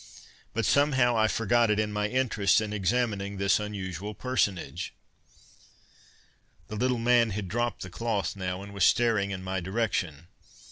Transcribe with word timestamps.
But 0.55 0.65
somehow 0.65 1.15
I 1.15 1.27
forgot 1.27 1.69
it 1.69 1.79
in 1.79 1.93
my 1.93 2.07
interest 2.07 2.59
in 2.59 2.73
examining 2.73 3.37
this 3.37 3.59
unusual 3.59 4.15
personage. 4.15 4.95
The 6.69 6.75
little 6.75 6.97
man 6.97 7.29
had 7.29 7.47
dropped 7.47 7.83
the 7.83 7.89
cloth 7.91 8.35
now, 8.35 8.63
and 8.63 8.73
was 8.73 8.83
staring 8.83 9.29
in 9.29 9.43
my 9.43 9.59
direction. 9.59 10.27